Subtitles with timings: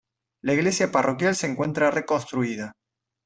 [0.43, 2.73] La iglesia parroquial se encuentra reconstruida.